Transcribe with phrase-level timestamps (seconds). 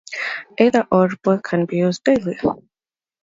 [0.59, 2.35] Either or both can be used daily.